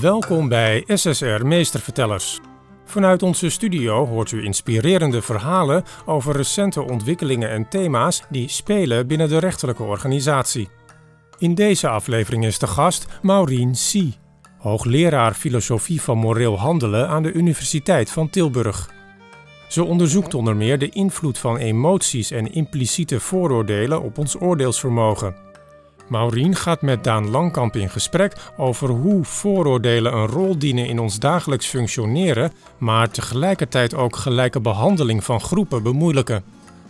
[0.00, 2.40] Welkom bij SSR Meestervertellers.
[2.84, 9.28] Vanuit onze studio hoort u inspirerende verhalen over recente ontwikkelingen en thema's die spelen binnen
[9.28, 10.68] de rechterlijke organisatie.
[11.38, 14.16] In deze aflevering is de gast Maureen C.,
[14.58, 18.90] hoogleraar filosofie van moreel handelen aan de Universiteit van Tilburg.
[19.68, 25.51] Ze onderzoekt onder meer de invloed van emoties en impliciete vooroordelen op ons oordeelsvermogen.
[26.08, 31.18] Maureen gaat met Daan Langkamp in gesprek over hoe vooroordelen een rol dienen in ons
[31.18, 36.44] dagelijks functioneren, maar tegelijkertijd ook gelijke behandeling van groepen bemoeilijken.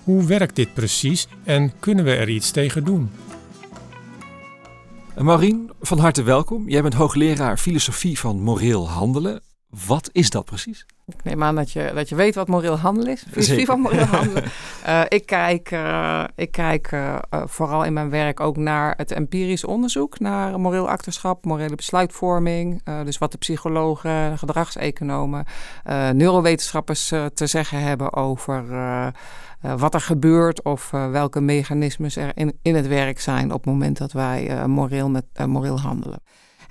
[0.05, 3.10] Hoe werkt dit precies en kunnen we er iets tegen doen?
[5.19, 6.69] Maureen, van harte welkom.
[6.69, 9.41] Jij bent hoogleraar filosofie van moreel handelen.
[9.86, 10.86] Wat is dat precies?
[11.06, 13.24] Ik neem aan dat je, dat je weet wat moreel handelen is.
[13.30, 14.44] Filosofie van moreel handelen.
[14.86, 19.64] Uh, ik kijk, uh, ik kijk uh, vooral in mijn werk ook naar het empirisch
[19.64, 22.82] onderzoek naar moreel acterschap, morele besluitvorming.
[23.04, 25.44] dus wat de psychologen, gedragseconomen,
[26.12, 28.64] neurowetenschappers te zeggen hebben over
[29.60, 33.98] wat er gebeurt of welke mechanismes er in, in het werk zijn op het moment
[33.98, 36.19] dat wij moreel, met, moreel handelen.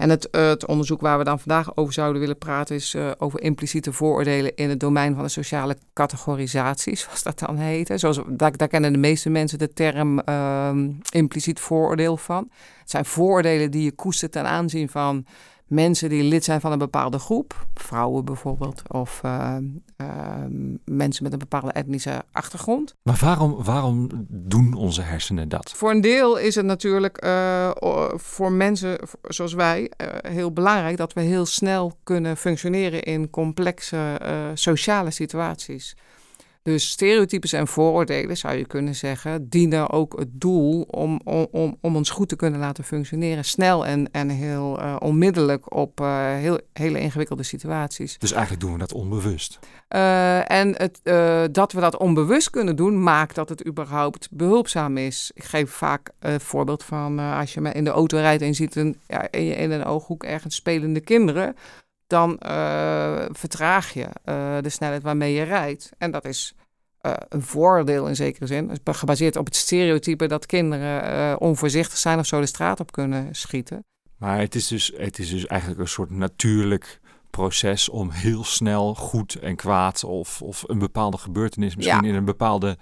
[0.02, 3.12] En het, uh, het, onderzoek waar we dan vandaag over zouden willen praten is uh,
[3.18, 7.92] over impliciete vooroordelen in het domein van de sociale categorisatie, zoals dat dan heet.
[7.96, 10.72] Zoals, daar, daar kennen de meeste mensen de term uh,
[11.10, 12.50] impliciet vooroordeel van.
[12.80, 15.26] Het zijn vooroordelen die je koestert ten aanzien van
[15.72, 19.56] mensen die lid zijn van een bepaalde groep, vrouwen bijvoorbeeld, of uh,
[19.98, 20.08] uh,
[20.86, 22.96] mensen met een bepaalde etnische achtergrond.
[23.02, 25.72] Maar waarom, waarom doen onze hersenen dat?
[25.76, 27.72] Voor een deel is het natuurlijk uh,
[28.16, 34.20] voor mensen zoals wij heel belangrijk dat we heel snel kunnen functioneren in complexe
[34.54, 35.96] sociale situaties.
[36.64, 41.96] Dus stereotypes en vooroordelen, zou je kunnen zeggen, dienen ook het doel om, om, om
[41.96, 43.46] ons goed te kunnen laten functioneren.
[43.46, 48.18] Snel en, en heel uh, onmiddellijk op uh, heel, hele ingewikkelde situaties.
[48.18, 49.60] Dus eigenlijk doen we dat onbewust.
[49.90, 51.00] Uh, en het,
[51.54, 55.32] dat we dat onbewust kunnen doen, maakt dat het überhaupt behulpzaam is.
[55.34, 58.76] Ik geef vaak het voorbeeld van als je in de auto rijdt en je ziet
[58.76, 61.56] een, ja, in, in een ooghoek ergens spelende kinderen
[62.12, 65.92] dan uh, vertraag je uh, de snelheid waarmee je rijdt.
[65.98, 66.54] En dat is
[67.02, 68.72] uh, een voordeel in zekere zin.
[68.84, 73.86] Gebaseerd op het stereotype dat kinderen onvoorzichtig zijn of zo de straat op kunnen schieten.
[74.18, 77.00] Maar het is dus, het is dus eigenlijk een soort natuurlijk
[77.30, 82.10] proces om heel snel goed en kwaad of, of een bepaalde gebeurtenis misschien ja.
[82.10, 82.78] in een bepaalde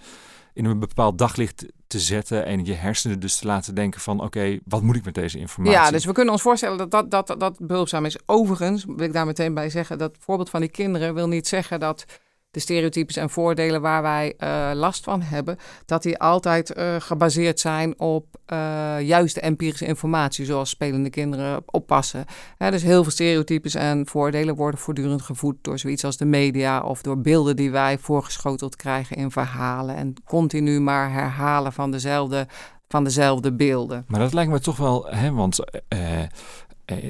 [0.59, 4.59] in een bepaald daglicht te zetten en je hersenen dus te laten denken van oké,
[4.65, 5.79] wat moet ik met deze informatie?
[5.79, 8.17] Ja, dus we kunnen ons voorstellen dat dat, dat, dat behulpzaam is.
[8.25, 11.79] Overigens wil ik daar meteen bij zeggen dat voorbeeld van die kinderen wil niet zeggen
[11.79, 12.05] dat
[12.51, 17.59] de stereotypes en voordelen waar wij uh, last van hebben, dat die altijd uh, gebaseerd
[17.59, 22.25] zijn op uh, juiste empirische informatie, zoals spelende kinderen oppassen.
[22.57, 27.01] Dus heel veel stereotypes en voordelen worden voortdurend gevoed door zoiets als de media of
[27.01, 32.47] door beelden die wij voorgeschoteld krijgen in verhalen en continu maar herhalen van dezelfde
[32.89, 34.05] van dezelfde beelden.
[34.07, 35.99] Maar dat lijkt me toch wel, hè, want eh,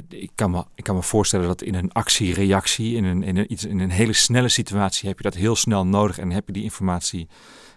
[0.10, 3.52] ik, kan me, ik kan me voorstellen dat in een actie-reactie, in een, in, een,
[3.52, 6.54] iets, in een hele snelle situatie, heb je dat heel snel nodig en heb je
[6.54, 7.28] die informatie.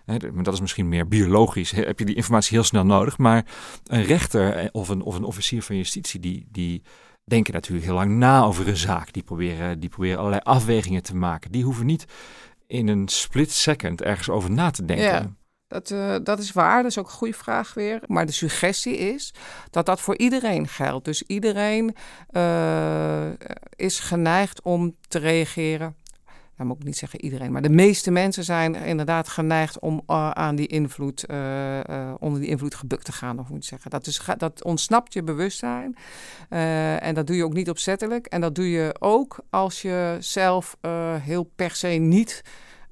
[0.04, 3.18] Hè, dat is misschien meer biologisch, heb je die informatie heel snel nodig.
[3.18, 3.44] Maar
[3.86, 6.82] een rechter eh, of een, of een officier van justitie, die, die
[7.24, 9.12] denken natuurlijk heel lang na over een zaak.
[9.12, 11.52] Die proberen, die proberen allerlei afwegingen te maken.
[11.52, 12.04] Die hoeven niet
[12.66, 15.04] in een split second ergens over na te denken.
[15.04, 15.34] Ja.
[15.72, 18.00] Dat, uh, dat is waar, dat is ook een goede vraag weer.
[18.06, 19.34] Maar de suggestie is
[19.70, 21.04] dat dat voor iedereen geldt.
[21.04, 21.94] Dus iedereen
[22.30, 23.30] uh,
[23.76, 25.96] is geneigd om te reageren.
[26.56, 30.30] Nou moet ik niet zeggen iedereen, maar de meeste mensen zijn inderdaad geneigd om uh,
[30.30, 31.26] aan die invloed,
[32.18, 33.90] onder die invloed gebukt te gaan, of moet je zeggen.
[33.90, 35.96] Dat, is, dat ontsnapt je bewustzijn.
[36.98, 38.26] en dat doe je ook niet opzettelijk.
[38.26, 40.76] En dat doe je ook als je zelf
[41.22, 42.42] heel per se niet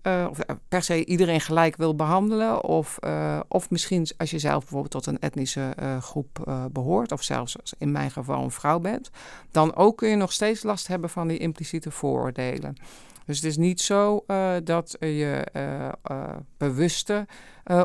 [0.02, 2.64] uh, of eh, per se iedereen gelijk wil behandelen.
[2.64, 7.56] Of, uh, of misschien als je zelf bijvoorbeeld tot een etnische groep behoort, of zelfs
[7.78, 9.10] in mijn geval een vrouw bent,
[9.50, 12.76] dan ook kun je nog steeds last hebben van die impliciete vooroordelen.
[13.26, 14.24] Dus het is niet zo
[14.64, 15.46] dat je
[16.56, 17.26] bewuste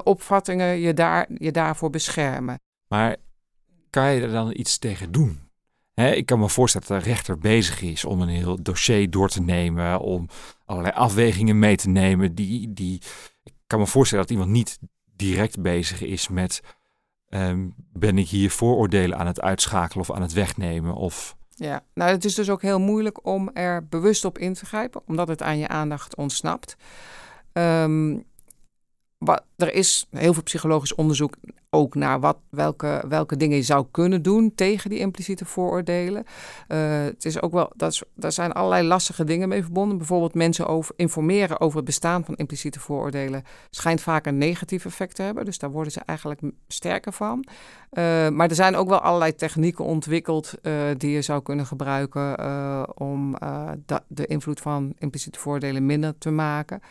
[0.04, 2.60] opvattingen je, daar, je daarvoor beschermen.
[2.88, 3.16] Maar
[3.90, 5.45] kan je er dan iets tegen doen?
[5.96, 9.42] Ik kan me voorstellen dat de rechter bezig is om een heel dossier door te
[9.42, 10.28] nemen, om
[10.66, 12.36] allerlei afwegingen mee te nemen.
[12.36, 13.02] Die, die,
[13.44, 14.80] ik kan me voorstellen dat iemand niet
[15.16, 16.62] direct bezig is met
[17.30, 21.36] um, ben ik hier vooroordelen aan het uitschakelen of aan het wegnemen of...
[21.50, 25.02] Ja, nou het is dus ook heel moeilijk om er bewust op in te grijpen,
[25.06, 26.76] omdat het aan je aandacht ontsnapt.
[27.54, 28.26] Um,
[29.56, 31.36] er is heel veel psychologisch onderzoek
[31.76, 36.24] ook naar wat, welke, welke dingen je zou kunnen doen tegen die impliciete vooroordelen.
[36.68, 38.04] Uh, het is ook wel, dat is,
[38.36, 39.98] zijn allerlei lastige dingen mee verbonden.
[39.98, 45.22] Bijvoorbeeld mensen informeren over het bestaan van impliciete vooroordelen schijnt vaak een negatief effect te
[45.22, 45.46] hebben.
[45.46, 47.46] Dus daar worden ze eigenlijk sterker van.
[47.92, 52.24] Uh, maar er zijn ook wel allerlei technieken ontwikkeld uh, die je zou kunnen gebruiken
[53.00, 53.36] om
[54.08, 56.82] de invloed van impliciete vooroordelen minder te maken.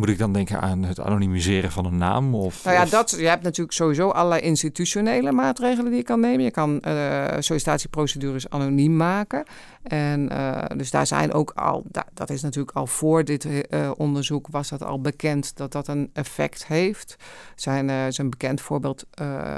[0.00, 2.34] Moet ik dan denken aan het anonimiseren van een naam?
[2.34, 6.44] Of, nou ja, dat, je hebt natuurlijk sowieso allerlei institutionele maatregelen die je kan nemen.
[6.44, 9.44] Je kan uh, sollicitatieprocedures anoniem maken.
[9.82, 11.84] En uh, dus daar zijn ook al,
[12.14, 16.10] dat is natuurlijk al voor dit uh, onderzoek was dat al bekend dat dat een
[16.12, 17.16] effect heeft.
[17.54, 19.06] Zijn uh, is een bekend voorbeeld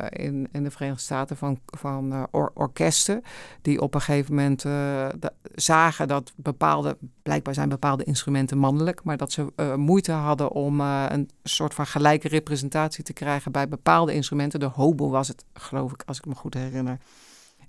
[0.08, 3.22] in, in de Verenigde Staten van, van or orkesten
[3.62, 4.64] die op een gegeven moment
[5.54, 9.46] zagen dat bepaalde, blijkbaar zijn bepaalde instrumenten mannelijk, maar dat ze
[9.76, 14.60] moeite hadden om een soort van gelijke representatie te krijgen bij bepaalde instrumenten.
[14.60, 16.98] De hobo was het, geloof ik, als ik me goed herinner.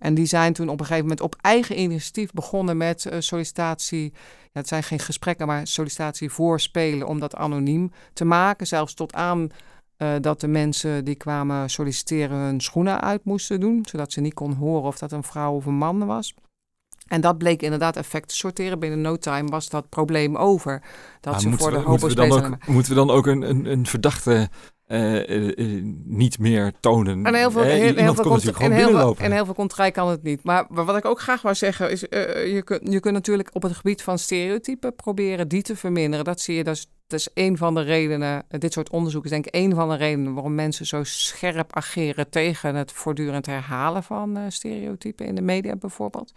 [0.04, 4.12] En die zijn toen op een gegeven moment op eigen initiatief begonnen met uh, sollicitatie.
[4.44, 8.68] Ja, het zijn geen gesprekken, maar sollicitatie voorspelen om dat anoniem te maken.
[8.68, 9.50] Zelfs tot aan
[9.98, 13.86] uh, dat de mensen die kwamen solliciteren hun schoenen uit moesten doen.
[13.86, 16.34] Zodat ze niet kon horen of dat een vrouw of een man was.
[17.08, 18.80] En dat bleek inderdaad effect te sorteren.
[18.80, 20.82] Binnen no time was dat probleem over.
[21.22, 23.86] Dat ze voor de moeten we, dan ook, moeten we dan ook een, een, een
[23.86, 24.50] verdachte
[24.94, 27.26] uh, niet meer tonen.
[27.26, 30.10] En heel veel, heel, heel veel, komt, en heel veel, en heel veel contrai kan
[30.10, 30.44] het niet.
[30.44, 33.76] Maar, wat ik ook graag wou zeggen is, je, kunt, je kunt natuurlijk op het
[33.76, 36.26] gebied van stereotypen proberen die te verminderen.
[36.26, 39.30] Dat zie je, dat is, dat is een van de redenen, dit soort onderzoek is
[39.30, 44.04] denk ik een van de redenen waarom mensen zo scherp ageren tegen het voortdurend herhalen
[44.04, 46.34] van stereotypen in de media bijvoorbeeld.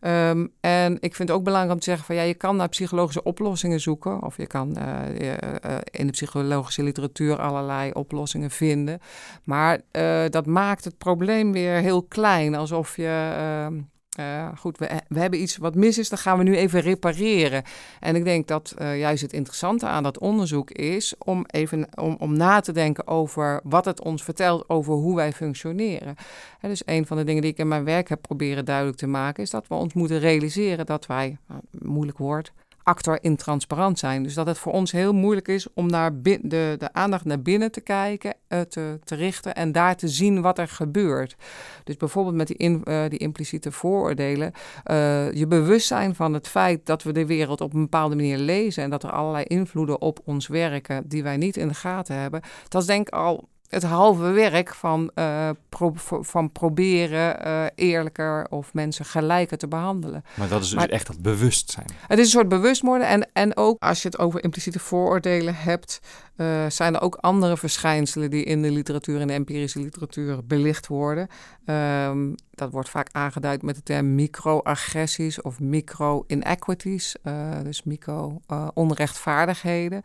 [0.00, 2.68] Um, en ik vind het ook belangrijk om te zeggen van ja, je kan naar
[2.68, 4.22] psychologische oplossingen zoeken.
[4.22, 9.00] Of je kan uh, uh, in de psychologische literatuur allerlei oplossingen vinden.
[9.44, 12.54] Maar uh, dat maakt het probleem weer heel klein.
[12.54, 13.80] Alsof je ehm,
[14.20, 17.62] uh, goed, we, we, hebben iets wat mis is, dan gaan we nu even repareren.
[18.00, 22.16] En ik denk dat uh, juist het interessante aan dat onderzoek is om even om,
[22.18, 26.14] om na te denken over wat het ons vertelt over hoe wij functioneren.
[26.60, 29.06] En dus een van de dingen die ik in mijn werk heb proberen duidelijk te
[29.06, 31.38] maken, is dat we ons moeten realiseren dat wij,
[31.70, 32.52] moeilijk woord,
[32.88, 34.22] actor in transparant zijn.
[34.22, 36.38] Dus dat het voor ons heel moeilijk is om naar de,
[36.78, 40.58] de aandacht naar binnen te kijken, uh, te, te richten en daar te zien wat
[40.58, 41.36] er gebeurt.
[41.84, 44.52] Dus bijvoorbeeld met die, in, uh, die impliciete vooroordelen,
[44.90, 48.82] uh, je bewustzijn van het feit dat we de wereld op een bepaalde manier lezen
[48.82, 52.40] en dat er allerlei invloeden op ons werken die wij niet in de gaten hebben,
[52.68, 58.46] dat is denk ik al het halve werk van, uh, pro van proberen uh, eerlijker
[58.50, 60.24] of mensen gelijker te behandelen.
[60.34, 61.86] Maar dat is dus echt dat bewustzijn.
[62.06, 63.10] Het is een soort bewustwording.
[63.10, 66.00] En, en ook als je het over impliciete vooroordelen hebt,
[66.36, 70.86] uh, zijn er ook andere verschijnselen die in de literatuur, in de empirische literatuur, belicht
[70.86, 71.28] worden.
[71.66, 77.32] Um, dat wordt vaak aangeduid met de term microagressies of micro-inequities, uh,
[77.62, 80.02] dus micro-onrechtvaardigheden.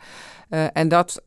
[0.50, 1.22] Uh, en dat,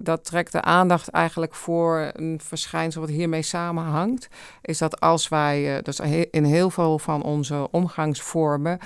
[0.00, 4.28] dat trekt de aandacht eigenlijk voor een verschijnsel wat hiermee samenhangt.
[4.62, 6.00] Is dat als wij, dus
[6.30, 8.78] in heel veel van onze omgangsvormen,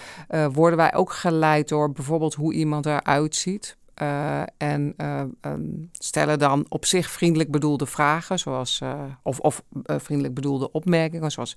[0.52, 3.76] worden wij ook geleid door bijvoorbeeld hoe iemand eruit ziet.
[4.02, 9.62] Uh, en uh, um, stellen dan op zich vriendelijk bedoelde vragen, zoals, uh, of, of
[9.86, 11.56] vriendelijk bedoelde opmerkingen, zoals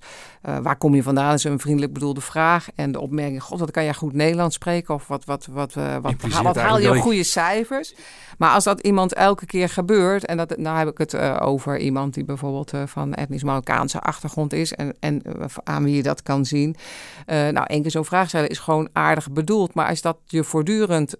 [0.62, 2.68] waar kom je vandaan, is een vriendelijk bedoelde vraag.
[2.74, 6.02] En de opmerking, god, wat kan jij goed Nederlands spreken, of wat, wat, wat, wat,
[6.02, 7.94] wat, wat haal je goede cijfers.
[8.38, 12.14] Maar als dat iemand elke keer gebeurt, en dat, nou heb ik het over iemand
[12.14, 15.22] die bijvoorbeeld van etnisch Marokkaanse achtergrond is en, en
[15.64, 16.76] aan wie je dat kan zien.
[17.26, 21.16] nou, één keer zo'n vraag stellen is gewoon aardig bedoeld, maar als dat je voortdurend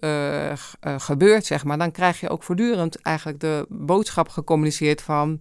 [0.80, 1.14] gebeurt,
[1.46, 5.38] zeg maar, dan krijg je ook voortdurend eigenlijk de boodschap gecommuniceerd van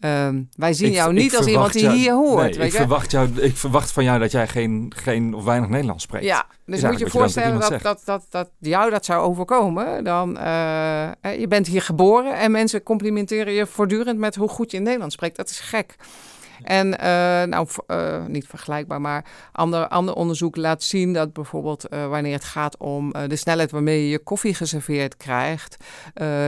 [0.00, 2.50] um, wij zien jou niet als iemand die hier hoort.
[2.50, 5.68] Nee, weet ik, Verwacht jou, ik verwacht van jou dat jij geen, geen of weinig
[5.68, 6.24] Nederlands spreekt.
[6.24, 10.04] Ja, dus moet je je voorstellen dat, dat, dat, dat, dat, jou dat zou overkomen.
[10.04, 14.78] Dan, uh, je bent hier geboren en mensen complimenteren je voortdurend met hoe goed je
[14.78, 15.36] Nederlands spreekt.
[15.36, 15.96] Dat is gek.
[16.62, 16.96] En uh,
[17.42, 22.44] nou, uh, niet vergelijkbaar, maar ander, ander onderzoek laat zien dat bijvoorbeeld uh, wanneer het
[22.44, 25.76] gaat om de snelheid waarmee je je koffie geserveerd krijgt,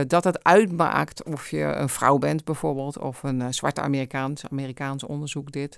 [0.07, 5.51] dat het uitmaakt of je een vrouw bent bijvoorbeeld, of een zwarte Amerikaans, Amerikaans onderzoek
[5.51, 5.77] dit,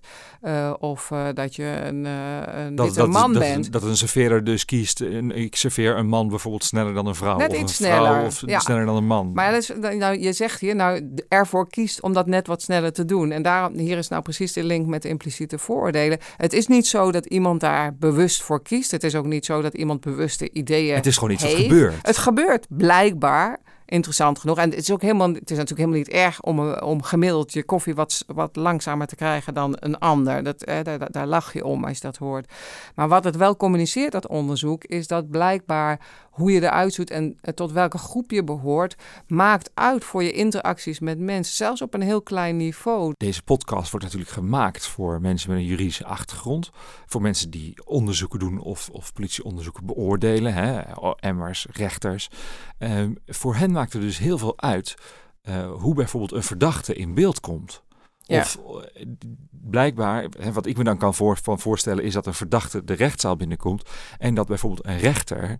[0.79, 3.71] of dat je een, een dat, witte dat, man dat, bent.
[3.71, 7.49] Dat een serveerder dus kiest, ik serveer een man bijvoorbeeld sneller dan een vrouw, net
[7.49, 8.11] of iets een sneller.
[8.11, 8.59] vrouw of ja.
[8.59, 9.31] sneller dan een man.
[9.33, 12.93] Maar dat is, nou, je zegt hier, nou, ervoor kiest om dat net wat sneller
[12.93, 13.31] te doen.
[13.31, 16.17] En daarom, hier is nou precies de link met de impliciete vooroordelen.
[16.37, 18.91] Het is niet zo dat iemand daar bewust voor kiest.
[18.91, 21.55] Het is ook niet zo dat iemand bewuste ideeën Het is gewoon iets heeft.
[21.55, 21.95] wat gebeurt.
[22.01, 24.57] Het gebeurt blijkbaar interessant genoeg.
[24.57, 27.53] En het is ook helemaal, het is natuurlijk helemaal niet erg om, eh, om gemiddeld
[27.53, 30.43] je koffie wat, wat langzamer te krijgen dan een ander.
[30.43, 32.53] Dat, eh, daar, daar lach je om als je dat hoort.
[32.95, 35.99] Maar wat het wel communiceert, dat onderzoek, is dat blijkbaar
[36.37, 38.95] hoe je eruit ziet en eh, tot welke groep je behoort,
[39.27, 43.13] maakt uit voor je interacties met mensen, zelfs op een heel klein niveau.
[43.17, 46.69] Deze podcast wordt natuurlijk gemaakt voor mensen met een juridische achtergrond,
[47.05, 50.81] voor mensen die onderzoeken doen of, of politieonderzoeken beoordelen, hè,
[51.19, 52.29] emmers, rechters.
[52.77, 54.95] Ehm, voor hen maakt er dus heel veel uit
[55.43, 57.83] uh, hoe bijvoorbeeld een verdachte in beeld komt.
[58.27, 58.59] Of
[58.93, 59.05] eh,
[59.49, 62.93] blijkbaar, hè, wat ik me dan kan voor, van voorstellen, is dat een verdachte de
[62.93, 65.59] rechtszaal binnenkomt en dat bijvoorbeeld een rechter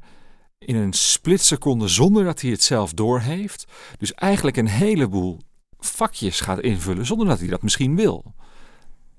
[0.58, 3.66] in een splitseconde zonder dat hij het zelf doorheeft,
[3.98, 5.40] dus eigenlijk een heleboel
[5.80, 8.34] vakjes gaat invullen zonder dat hij dat misschien wil.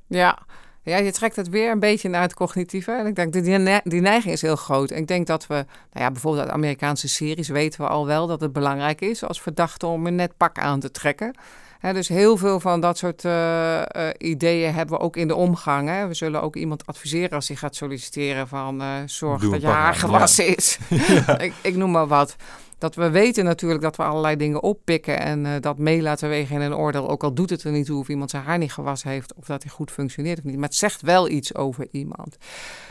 [0.07, 0.47] Ja,
[0.89, 2.93] ja, je trekt het weer een beetje naar het cognitieve.
[2.93, 4.91] En ik denk, die, die neiging is heel groot.
[4.91, 8.27] En ik denk dat we, nou ja, bijvoorbeeld uit Amerikaanse series weten we al wel
[8.27, 11.35] dat het belangrijk is als verdachte om een net pak aan te trekken.
[11.81, 13.83] Dus heel veel van dat soort uh,
[14.19, 15.89] ideeën hebben we ook in de omgang.
[15.89, 16.09] Hè.
[16.09, 19.95] We zullen ook iemand adviseren als hij gaat solliciteren van uh, zorg dat je haar
[19.95, 20.79] gewassen is.
[21.39, 22.37] ik, ik, noem maar wat
[22.79, 26.63] dat we weten natuurlijk dat we allerlei dingen oppikken en dat mee laten wegen in
[26.63, 27.09] een oordeel.
[27.09, 29.47] Ook al doet het er niet toe of iemand zijn haar niet gewassen heeft of
[29.47, 30.57] dat hij goed functioneert of niet.
[30.57, 32.37] Maar het zegt wel iets over iemand.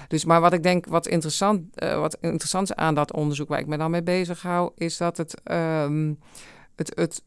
[0.08, 3.68] Dus, maar wat ik denk, wat interessant, wat interessant is aan dat onderzoek waar ik
[3.68, 6.20] me dan mee bezig hou, is dat het, um,
[6.76, 7.22] het, het,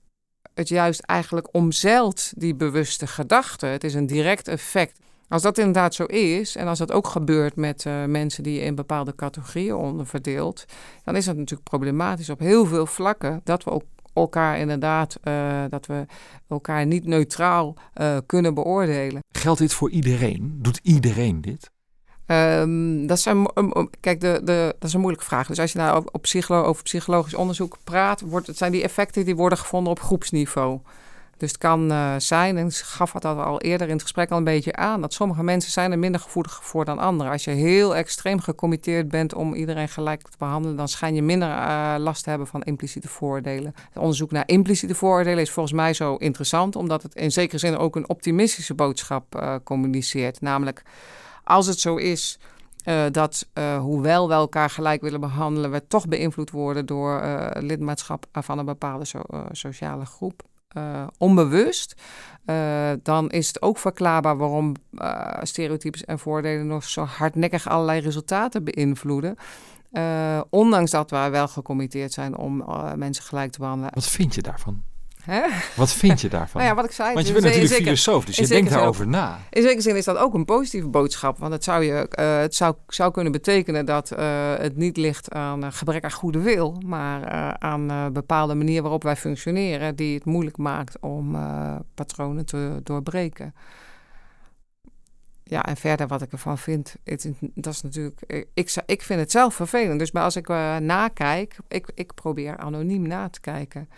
[0.54, 3.66] het juist eigenlijk omzeilt die bewuste gedachte.
[3.66, 4.98] Het is een direct effect.
[5.28, 8.60] Als dat inderdaad zo is, en als dat ook gebeurt met uh, mensen die je
[8.60, 10.64] in bepaalde categorieën onderverdeelt,
[11.04, 15.64] dan is dat natuurlijk problematisch op heel veel vlakken dat we ook elkaar inderdaad, uh,
[15.68, 16.06] dat we
[16.48, 19.22] elkaar niet neutraal uh, kunnen beoordelen.
[19.32, 20.58] Geldt dit voor iedereen?
[20.62, 21.70] Doet iedereen dit?
[22.30, 23.46] Um, dat, zijn,
[24.00, 25.46] kijk, de, de, dat is een moeilijke vraag.
[25.46, 29.36] Dus als je nou op, over psychologisch onderzoek praat, wordt, het zijn die effecten die
[29.36, 30.78] worden gevonden op groepsniveau.
[31.36, 34.44] Dus het kan uh, zijn, en gaf dat al eerder in het gesprek al een
[34.44, 37.32] beetje aan, dat sommige mensen zijn er minder gevoelig voor dan anderen.
[37.32, 41.48] Als je heel extreem gecommitteerd bent om iedereen gelijk te behandelen, dan schijn je minder
[41.48, 43.74] uh, last te hebben van impliciete vooroordelen.
[43.92, 47.76] Het onderzoek naar impliciete vooroordelen is volgens mij zo interessant, omdat het in zekere zin
[47.76, 50.40] ook een optimistische boodschap uh, communiceert.
[50.40, 50.82] Namelijk,
[51.50, 52.38] als het zo is
[52.84, 57.50] uh, dat uh, hoewel we elkaar gelijk willen behandelen, we toch beïnvloed worden door uh,
[57.52, 60.42] lidmaatschap van een bepaalde so sociale groep.
[61.18, 61.94] Onbewust,
[63.02, 64.74] dan is het ook verklaarbaar waarom
[65.42, 69.36] stereotypes en voordelen nog zo hardnekkig allerlei resultaten beïnvloeden.
[70.50, 72.64] ondanks dat wij wel gecommitteerd zijn om
[72.96, 73.94] mensen gelijk te behandelen.
[73.94, 74.82] Wat vind je daarvan?
[75.24, 75.42] Hè?
[75.76, 76.60] Wat vind je daarvan?
[76.60, 77.14] nou ja, wat ik zei.
[77.14, 79.38] Want je bent natuurlijk zeker, filosoof, dus je denkt daarover na.
[79.50, 81.38] In zekere zin is dat ook een positieve boodschap.
[81.38, 84.18] Want het zou, je, uh, het zou, zou kunnen betekenen dat uh,
[84.56, 87.26] het niet ligt aan uh, gebrek aan goede wil, maar
[87.58, 91.36] aan bepaalde manier waarop wij functioneren, die het moeilijk maakt om
[91.94, 93.54] patronen te doorbreken.
[95.44, 98.46] Ja, en verder wat ik ervan vind, het, dat is natuurlijk.
[98.54, 99.98] Ik, ik vind het zelf vervelend.
[99.98, 100.48] Dus maar als ik
[100.78, 103.88] nakijk, ik, ik probeer anoniem na te kijken.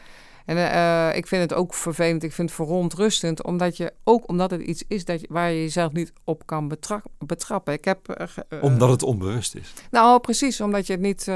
[0.57, 4.51] En uh, ik vind het ook vervelend, ik vind het verontrustend, omdat je ook omdat
[4.51, 7.73] het iets is dat je, waar je jezelf niet op kan betra betrappen.
[7.73, 9.73] Ik heb, uh, omdat het onbewust is.
[9.91, 11.31] Nou, precies, omdat je het niet,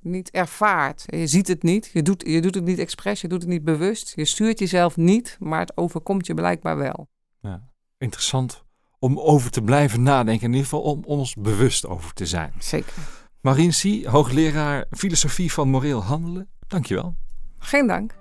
[0.00, 1.04] niet ervaart.
[1.06, 3.64] Je ziet het niet, je doet, je doet het niet expres, je doet het niet
[3.64, 4.12] bewust.
[4.16, 7.08] Je stuurt jezelf niet, maar het overkomt je blijkbaar wel.
[7.40, 7.68] Ja,
[7.98, 8.64] interessant
[8.98, 12.52] om over te blijven nadenken, in ieder geval om ons bewust over te zijn.
[12.58, 12.92] Zeker.
[13.40, 16.48] Marien C., hoogleraar filosofie van moreel handelen.
[16.66, 17.16] Dankjewel.
[17.58, 18.14] Geen dank.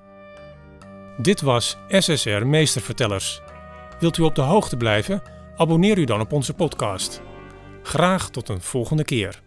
[1.17, 3.41] Dit was SSR Meestervertellers.
[3.99, 5.21] Wilt u op de hoogte blijven?
[5.55, 7.21] Abonneer u dan op onze podcast.
[7.83, 9.41] Graag tot een volgende keer.